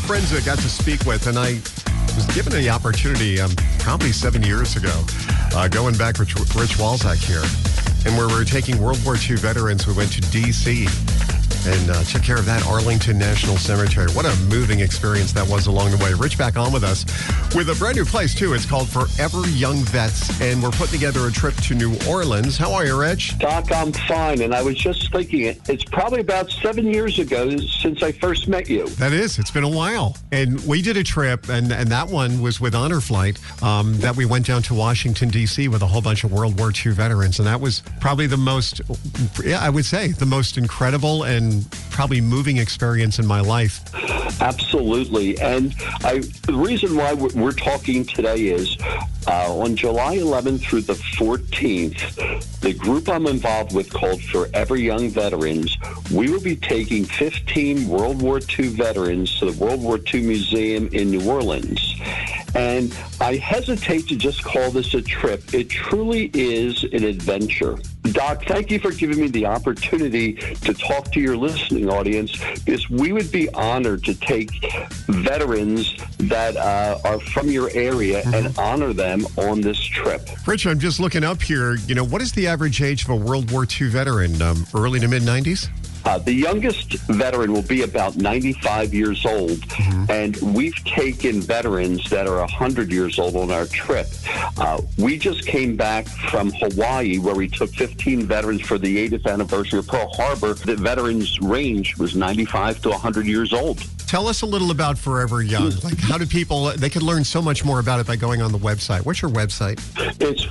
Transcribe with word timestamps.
Friends 0.00 0.30
that 0.30 0.42
I 0.42 0.44
got 0.44 0.58
to 0.58 0.68
speak 0.68 1.04
with, 1.04 1.26
and 1.26 1.38
I 1.38 1.54
was 2.16 2.26
given 2.34 2.52
the 2.52 2.70
opportunity 2.70 3.40
um, 3.40 3.50
probably 3.78 4.10
seven 4.10 4.42
years 4.42 4.76
ago, 4.76 4.92
uh, 5.54 5.68
going 5.68 5.96
back 5.96 6.18
with 6.18 6.28
Rich 6.56 6.78
Walzak 6.78 7.16
here, 7.16 7.44
and 8.06 8.16
where 8.18 8.26
we 8.28 8.34
were 8.34 8.44
taking 8.44 8.80
World 8.80 9.04
War 9.04 9.16
II 9.16 9.36
veterans. 9.36 9.86
We 9.86 9.94
went 9.94 10.12
to 10.12 10.20
D.C 10.32 10.86
and 11.66 11.90
uh, 11.90 12.02
took 12.04 12.22
care 12.22 12.38
of 12.38 12.46
that 12.46 12.66
Arlington 12.66 13.18
National 13.18 13.56
Cemetery. 13.56 14.10
What 14.12 14.26
a 14.26 14.36
moving 14.48 14.80
experience 14.80 15.32
that 15.32 15.48
was 15.48 15.66
along 15.66 15.92
the 15.92 15.96
way. 15.98 16.12
Rich 16.14 16.38
back 16.38 16.56
on 16.56 16.72
with 16.72 16.84
us 16.84 17.04
with 17.54 17.68
a 17.68 17.74
brand 17.78 17.96
new 17.96 18.04
place, 18.04 18.34
too. 18.34 18.54
It's 18.54 18.66
called 18.66 18.88
Forever 18.88 19.46
Young 19.48 19.76
Vets, 19.84 20.40
and 20.40 20.62
we're 20.62 20.70
putting 20.70 20.98
together 20.98 21.26
a 21.26 21.32
trip 21.32 21.54
to 21.54 21.74
New 21.74 21.96
Orleans. 22.08 22.56
How 22.56 22.72
are 22.72 22.84
you, 22.84 22.98
Rich? 22.98 23.38
Doc, 23.38 23.70
I'm 23.70 23.92
fine. 23.92 24.40
And 24.40 24.54
I 24.54 24.62
was 24.62 24.76
just 24.76 25.12
thinking, 25.12 25.56
it's 25.68 25.84
probably 25.84 26.20
about 26.20 26.50
seven 26.50 26.86
years 26.86 27.18
ago 27.18 27.56
since 27.58 28.02
I 28.02 28.12
first 28.12 28.48
met 28.48 28.68
you. 28.68 28.86
That 28.86 29.12
is. 29.12 29.38
It's 29.38 29.50
been 29.50 29.64
a 29.64 29.68
while. 29.68 30.16
And 30.32 30.64
we 30.66 30.82
did 30.82 30.96
a 30.96 31.04
trip, 31.04 31.48
and, 31.48 31.72
and 31.72 31.88
that 31.90 32.08
one 32.08 32.40
was 32.40 32.60
with 32.60 32.74
Honor 32.74 33.00
Flight, 33.00 33.38
um, 33.62 33.96
that 33.98 34.16
we 34.16 34.24
went 34.24 34.46
down 34.46 34.62
to 34.62 34.74
Washington, 34.74 35.28
D.C. 35.28 35.68
with 35.68 35.82
a 35.82 35.86
whole 35.86 36.02
bunch 36.02 36.24
of 36.24 36.32
World 36.32 36.58
War 36.58 36.72
II 36.74 36.92
veterans. 36.92 37.38
And 37.38 37.46
that 37.46 37.60
was 37.60 37.82
probably 38.00 38.26
the 38.26 38.36
most, 38.36 38.80
yeah, 39.44 39.60
I 39.60 39.70
would 39.70 39.84
say, 39.84 40.08
the 40.08 40.26
most 40.26 40.58
incredible 40.58 41.22
and 41.24 41.51
probably 41.90 42.20
moving 42.20 42.56
experience 42.56 43.18
in 43.18 43.26
my 43.26 43.40
life. 43.40 43.80
Absolutely. 44.40 45.38
And 45.40 45.74
I, 46.02 46.18
the 46.46 46.54
reason 46.54 46.96
why 46.96 47.12
we're, 47.12 47.52
talking 47.52 48.04
today 48.04 48.46
is 48.46 48.76
uh, 49.26 49.54
on 49.54 49.76
July 49.76 50.16
11th 50.16 50.62
through 50.62 50.80
the 50.80 50.94
14th, 50.94 52.60
the 52.60 52.72
group 52.72 53.08
I'm 53.08 53.26
involved 53.26 53.74
with 53.74 53.92
called 53.92 54.22
Forever 54.22 54.76
Young 54.76 55.10
Veterans, 55.10 55.76
we 56.10 56.30
will 56.30 56.40
be 56.40 56.56
taking 56.56 57.04
15 57.04 57.86
World 57.88 58.22
War 58.22 58.40
II 58.58 58.68
veterans 58.68 59.38
to 59.38 59.50
the 59.50 59.64
World 59.64 59.82
War 59.82 59.98
II 60.12 60.22
Museum 60.22 60.88
in 60.88 61.10
New 61.10 61.30
Orleans. 61.30 61.94
And 62.54 62.96
I 63.20 63.36
hesitate 63.36 64.08
to 64.08 64.16
just 64.16 64.42
call 64.42 64.70
this 64.70 64.94
a 64.94 65.02
trip. 65.02 65.54
It 65.54 65.68
truly 65.68 66.30
is 66.34 66.84
an 66.84 67.04
adventure. 67.04 67.78
Doc, 68.10 68.44
thank 68.46 68.70
you 68.70 68.80
for 68.80 68.90
giving 68.90 69.20
me 69.20 69.28
the 69.28 69.46
opportunity 69.46 70.34
to 70.34 70.74
talk 70.74 71.12
to 71.12 71.20
your 71.20 71.36
listening 71.36 71.88
audience 71.88 72.32
because 72.64 72.90
we 72.90 73.12
would 73.12 73.30
be 73.30 73.48
honored 73.50 74.04
to 74.04 74.14
take 74.14 74.50
veterans 75.06 75.96
that 76.18 76.56
uh, 76.56 76.98
are 77.04 77.20
from 77.20 77.48
your 77.48 77.70
area 77.74 78.22
mm-hmm. 78.22 78.34
and 78.34 78.58
honor 78.58 78.92
them 78.92 79.24
on 79.36 79.60
this 79.60 79.80
trip. 79.80 80.28
Rich, 80.46 80.66
I'm 80.66 80.80
just 80.80 80.98
looking 80.98 81.22
up 81.22 81.40
here. 81.40 81.76
You 81.86 81.94
know, 81.94 82.04
what 82.04 82.20
is 82.20 82.32
the 82.32 82.48
average 82.48 82.82
age 82.82 83.04
of 83.04 83.10
a 83.10 83.16
World 83.16 83.50
War 83.52 83.66
II 83.70 83.88
veteran? 83.88 84.42
Um, 84.42 84.66
early 84.74 84.98
to 85.00 85.08
mid 85.08 85.22
90s? 85.22 85.68
Uh, 86.04 86.18
the 86.18 86.32
youngest 86.32 86.94
veteran 87.08 87.52
will 87.52 87.62
be 87.62 87.82
about 87.82 88.16
95 88.16 88.92
years 88.92 89.24
old, 89.24 89.50
mm-hmm. 89.50 90.10
and 90.10 90.36
we've 90.54 90.74
taken 90.84 91.40
veterans 91.40 92.08
that 92.10 92.26
are 92.26 92.38
100 92.38 92.90
years 92.90 93.18
old 93.18 93.36
on 93.36 93.50
our 93.50 93.66
trip. 93.66 94.06
Uh, 94.58 94.80
we 94.98 95.16
just 95.18 95.46
came 95.46 95.76
back 95.76 96.06
from 96.06 96.50
Hawaii, 96.52 97.18
where 97.18 97.34
we 97.34 97.48
took 97.48 97.70
15 97.70 98.26
veterans 98.26 98.62
for 98.62 98.78
the 98.78 99.08
80th 99.08 99.26
anniversary 99.26 99.78
of 99.78 99.86
Pearl 99.86 100.12
Harbor. 100.14 100.54
The 100.54 100.76
veterans' 100.76 101.40
range 101.40 101.96
was 101.98 102.14
95 102.14 102.82
to 102.82 102.90
100 102.90 103.26
years 103.26 103.52
old. 103.52 103.78
Tell 104.06 104.28
us 104.28 104.42
a 104.42 104.46
little 104.46 104.70
about 104.70 104.98
Forever 104.98 105.42
Young. 105.42 105.70
Like, 105.82 105.98
how 105.98 106.18
do 106.18 106.26
people, 106.26 106.66
they 106.72 106.90
can 106.90 107.02
learn 107.02 107.24
so 107.24 107.40
much 107.40 107.64
more 107.64 107.80
about 107.80 107.98
it 107.98 108.06
by 108.06 108.16
going 108.16 108.42
on 108.42 108.52
the 108.52 108.58
website. 108.58 109.06
What's 109.06 109.22
your 109.22 109.30
website? 109.30 109.80
It's 110.20 110.44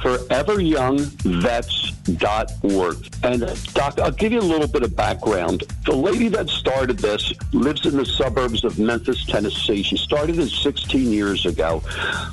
foreveryoungvets.org. 2.03 3.09
And, 3.23 3.43
uh, 3.43 3.55
Doc, 3.73 3.99
I'll 3.99 4.11
give 4.11 4.31
you 4.31 4.39
a 4.39 4.41
little 4.41 4.67
bit 4.67 4.83
of 4.83 4.95
background. 4.95 5.63
The 5.85 5.95
lady 5.95 6.27
that 6.29 6.49
started 6.49 6.99
this 6.99 7.33
lives 7.53 7.85
in 7.85 7.97
the 7.97 8.05
suburbs 8.05 8.63
of 8.63 8.79
Memphis, 8.79 9.25
Tennessee. 9.25 9.83
She 9.83 9.97
started 9.97 10.39
it 10.39 10.49
16 10.49 11.11
years 11.11 11.45
ago. 11.45 11.79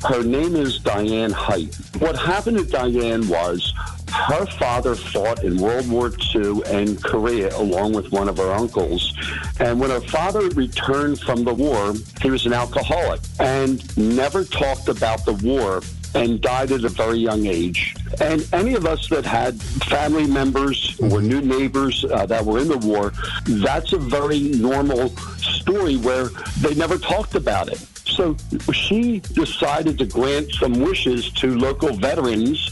Her 0.09 0.23
name 0.23 0.56
is 0.56 0.79
Diane 0.79 1.31
Hight. 1.31 1.75
What 1.99 2.17
happened 2.17 2.59
to 2.59 2.65
Diane 2.65 3.29
was 3.29 3.73
her 4.11 4.47
father 4.47 4.95
fought 4.95 5.45
in 5.45 5.59
World 5.59 5.89
War 5.91 6.11
II 6.35 6.62
and 6.67 7.03
Korea 7.03 7.55
along 7.56 7.93
with 7.93 8.11
one 8.11 8.29
of 8.29 8.39
her 8.39 8.53
uncles. 8.53 9.15
And 9.61 9.79
when 9.79 9.91
her 9.91 10.00
father 10.00 10.49
returned 10.50 11.21
from 11.21 11.45
the 11.45 11.53
war, 11.53 11.93
he 12.23 12.31
was 12.31 12.47
an 12.47 12.55
alcoholic 12.55 13.21
and 13.39 13.97
never 13.99 14.45
talked 14.45 14.89
about 14.89 15.25
the 15.27 15.35
war 15.35 15.83
and 16.14 16.41
died 16.41 16.72
at 16.72 16.84
a 16.84 16.88
very 16.88 17.19
young 17.19 17.46
age. 17.46 17.94
And 18.20 18.46
any 18.52 18.74
of 18.74 18.86
us 18.86 19.08
that 19.08 19.24
had 19.24 19.60
family 19.62 20.26
members 20.26 20.98
or 21.00 21.20
new 21.20 21.41
neighbors 21.41 22.04
uh, 22.04 22.26
that 22.26 22.44
were 22.44 22.58
in 22.58 22.69
the 22.69 22.78
war, 22.78 23.12
that's 23.44 23.92
a 23.92 23.98
very 23.98 24.41
normal 24.41 25.08
story 25.36 25.96
where 25.96 26.28
they 26.60 26.74
never 26.74 26.98
talked 26.98 27.34
about 27.34 27.69
it. 27.69 27.78
So 28.19 28.36
she 28.72 29.20
decided 29.20 29.98
to 29.98 30.06
grant 30.06 30.50
some 30.52 30.80
wishes 30.80 31.30
to 31.32 31.56
local 31.56 31.92
veterans. 31.92 32.69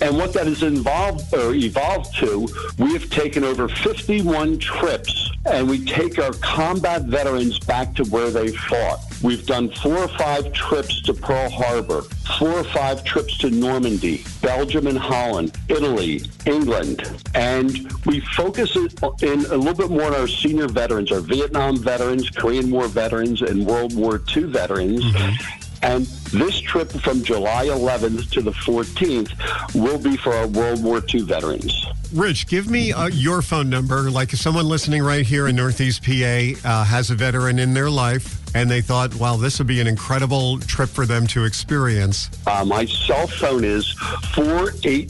And 0.00 0.16
what 0.16 0.32
that 0.32 0.46
has 0.46 0.62
involved 0.62 1.32
or 1.34 1.54
evolved 1.54 2.16
to, 2.16 2.48
we 2.78 2.94
have 2.94 3.08
taken 3.10 3.44
over 3.44 3.68
51 3.68 4.58
trips 4.58 5.27
and 5.46 5.68
we 5.68 5.84
take 5.84 6.18
our 6.18 6.32
combat 6.34 7.02
veterans 7.02 7.58
back 7.58 7.94
to 7.94 8.04
where 8.04 8.30
they 8.30 8.48
fought. 8.48 9.00
We've 9.22 9.44
done 9.46 9.70
four 9.70 9.96
or 9.96 10.08
five 10.08 10.52
trips 10.52 11.00
to 11.02 11.14
Pearl 11.14 11.50
Harbor, 11.50 12.02
four 12.38 12.50
or 12.50 12.64
five 12.64 13.02
trips 13.04 13.36
to 13.38 13.50
Normandy, 13.50 14.24
Belgium 14.42 14.86
and 14.86 14.98
Holland, 14.98 15.56
Italy, 15.68 16.22
England. 16.46 17.24
And 17.34 17.90
we 18.04 18.20
focus 18.20 18.76
in 18.76 19.44
a 19.46 19.56
little 19.56 19.74
bit 19.74 19.90
more 19.90 20.04
on 20.04 20.14
our 20.14 20.28
senior 20.28 20.68
veterans, 20.68 21.10
our 21.10 21.20
Vietnam 21.20 21.78
veterans, 21.78 22.30
Korean 22.30 22.70
War 22.70 22.86
veterans, 22.86 23.42
and 23.42 23.66
World 23.66 23.96
War 23.96 24.20
II 24.36 24.44
veterans. 24.44 25.04
Mm-hmm. 25.04 25.58
And 25.80 26.06
this 26.32 26.60
trip 26.60 26.90
from 26.90 27.22
July 27.22 27.66
11th 27.66 28.30
to 28.32 28.42
the 28.42 28.50
14th 28.50 29.74
will 29.74 29.98
be 29.98 30.16
for 30.16 30.32
our 30.32 30.46
World 30.48 30.82
War 30.82 31.02
II 31.12 31.22
veterans. 31.22 31.86
Rich, 32.12 32.46
give 32.46 32.70
me 32.70 32.92
uh, 32.92 33.08
your 33.08 33.42
phone 33.42 33.68
number. 33.68 34.10
Like 34.10 34.32
if 34.32 34.38
someone 34.38 34.66
listening 34.66 35.02
right 35.02 35.26
here 35.26 35.48
in 35.48 35.56
Northeast 35.56 36.02
PA 36.02 36.52
uh, 36.64 36.84
has 36.84 37.10
a 37.10 37.14
veteran 37.14 37.58
in 37.58 37.74
their 37.74 37.90
life 37.90 38.40
and 38.54 38.70
they 38.70 38.80
thought, 38.80 39.14
well, 39.16 39.36
this 39.36 39.58
would 39.58 39.66
be 39.66 39.80
an 39.80 39.86
incredible 39.86 40.58
trip 40.60 40.88
for 40.88 41.04
them 41.04 41.26
to 41.28 41.44
experience. 41.44 42.30
Uh, 42.46 42.64
my 42.64 42.86
cell 42.86 43.26
phone 43.26 43.62
is 43.62 43.92
480 44.34 45.06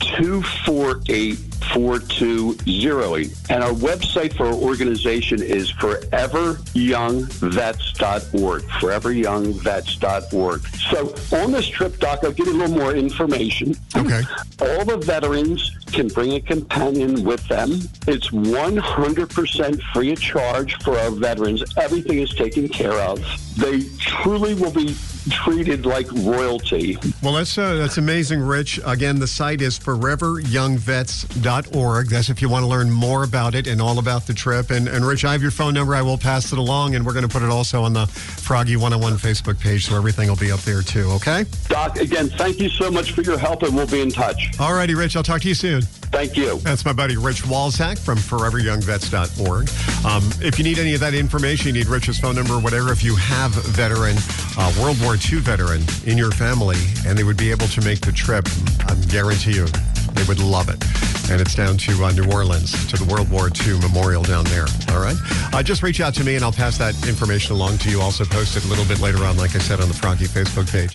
248 0.00 1.53
4208. 1.72 3.32
And 3.50 3.62
our 3.62 3.72
website 3.72 4.34
for 4.36 4.46
our 4.46 4.54
organization 4.54 5.42
is 5.42 5.70
foreveryoungvets.org. 5.72 8.62
Foreveryoungvets.org. 8.62 10.60
So 10.90 11.14
on 11.36 11.52
this 11.52 11.66
trip, 11.66 11.98
Doc, 11.98 12.20
I'll 12.22 12.32
give 12.32 12.46
you 12.46 12.52
a 12.52 12.58
little 12.58 12.76
more 12.76 12.94
information. 12.94 13.74
Okay. 13.96 14.22
All 14.60 14.84
the 14.84 14.98
veterans 14.98 15.70
can 15.92 16.08
bring 16.08 16.34
a 16.34 16.40
companion 16.40 17.24
with 17.24 17.46
them. 17.48 17.70
It's 18.06 18.28
100% 18.30 19.82
free 19.92 20.12
of 20.12 20.20
charge 20.20 20.76
for 20.82 20.98
our 20.98 21.10
veterans. 21.10 21.64
Everything 21.76 22.20
is 22.20 22.32
taken 22.34 22.68
care 22.68 23.00
of. 23.00 23.20
They 23.56 23.82
truly 23.98 24.54
will 24.54 24.72
be 24.72 24.94
treated 25.30 25.86
like 25.86 26.06
royalty. 26.12 26.98
Well, 27.22 27.32
that's 27.34 27.56
uh, 27.56 27.74
that's 27.74 27.98
amazing, 27.98 28.40
Rich. 28.40 28.80
Again, 28.84 29.18
the 29.18 29.26
site 29.26 29.62
is 29.62 29.76
foreveryoungvets.org. 29.78 32.08
That's 32.08 32.28
if 32.28 32.42
you 32.42 32.48
want 32.48 32.64
to 32.64 32.68
learn 32.68 32.90
more 32.90 33.22
about 33.24 33.54
it 33.54 33.66
and 33.66 33.80
all 33.80 33.98
about 33.98 34.26
the 34.26 34.34
trip. 34.34 34.70
And, 34.70 34.88
and 34.88 35.06
Rich, 35.06 35.24
I 35.24 35.32
have 35.32 35.42
your 35.42 35.50
phone 35.50 35.74
number. 35.74 35.94
I 35.94 36.02
will 36.02 36.18
pass 36.18 36.52
it 36.52 36.58
along, 36.58 36.94
and 36.94 37.06
we're 37.06 37.12
going 37.12 37.26
to 37.26 37.32
put 37.32 37.42
it 37.42 37.50
also 37.50 37.82
on 37.82 37.92
the 37.92 38.06
Froggy 38.06 38.76
101 38.76 39.18
Facebook 39.18 39.60
page, 39.60 39.86
so 39.86 39.96
everything 39.96 40.28
will 40.28 40.36
be 40.36 40.52
up 40.52 40.60
there 40.60 40.82
too. 40.82 41.10
Okay? 41.12 41.44
Doc, 41.68 41.98
again, 41.98 42.28
thank 42.28 42.60
you 42.60 42.68
so 42.68 42.90
much 42.90 43.12
for 43.12 43.22
your 43.22 43.38
help, 43.38 43.62
and 43.62 43.74
we'll 43.74 43.86
be 43.86 44.00
in 44.00 44.10
touch. 44.10 44.58
All 44.60 44.74
righty, 44.74 44.94
Rich. 44.94 45.16
I'll 45.16 45.22
talk 45.22 45.40
to 45.42 45.48
you 45.48 45.54
soon. 45.54 45.82
Thank 45.82 46.36
you. 46.36 46.58
That's 46.58 46.84
my 46.84 46.92
buddy 46.92 47.16
Rich 47.16 47.42
Walzak 47.42 47.98
from 47.98 48.18
foreveryoungvets.org. 48.18 49.70
Um, 50.06 50.30
if 50.46 50.58
you 50.58 50.64
need 50.64 50.78
any 50.78 50.94
of 50.94 51.00
that 51.00 51.14
information, 51.14 51.68
you 51.68 51.72
need 51.72 51.88
Rich's 51.88 52.20
phone 52.20 52.36
number, 52.36 52.60
whatever. 52.60 52.92
If 52.92 53.02
you 53.02 53.16
have 53.16 53.52
veteran, 53.52 54.16
uh, 54.56 54.72
World 54.80 55.00
War 55.14 55.20
II 55.32 55.38
veteran 55.42 55.80
in 56.06 56.18
your 56.18 56.32
family, 56.32 56.76
and 57.06 57.16
they 57.16 57.22
would 57.22 57.36
be 57.36 57.52
able 57.52 57.68
to 57.68 57.80
make 57.82 58.00
the 58.00 58.10
trip, 58.10 58.48
I 58.88 58.96
guarantee 59.08 59.52
you, 59.52 59.66
they 60.14 60.24
would 60.24 60.40
love 60.40 60.68
it. 60.68 60.82
And 61.30 61.40
it's 61.40 61.54
down 61.54 61.76
to 61.76 62.04
uh, 62.04 62.10
New 62.10 62.28
Orleans, 62.32 62.72
to 62.88 62.96
the 62.96 63.04
World 63.04 63.30
War 63.30 63.48
II 63.48 63.78
memorial 63.78 64.24
down 64.24 64.44
there. 64.46 64.66
All 64.90 65.00
right? 65.00 65.16
Uh, 65.52 65.62
just 65.62 65.84
reach 65.84 66.00
out 66.00 66.14
to 66.14 66.24
me 66.24 66.34
and 66.34 66.44
I'll 66.44 66.50
pass 66.50 66.78
that 66.78 66.96
information 67.06 67.54
along 67.54 67.78
to 67.78 67.90
you. 67.90 68.00
Also 68.00 68.24
post 68.24 68.56
it 68.56 68.64
a 68.64 68.68
little 68.68 68.84
bit 68.86 68.98
later 68.98 69.22
on, 69.24 69.36
like 69.36 69.54
I 69.54 69.60
said, 69.60 69.80
on 69.80 69.86
the 69.86 69.94
Froggy 69.94 70.24
Facebook 70.24 70.70
page. 70.70 70.94